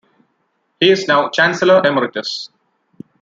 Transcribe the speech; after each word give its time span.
He 0.79 0.89
is 0.89 1.07
now 1.07 1.29
chancellor 1.29 1.79
emeritus. 1.85 2.49